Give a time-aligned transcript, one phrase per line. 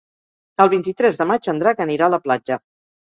[0.65, 2.59] El vint-i-tres de maig en Drac anirà a la platja.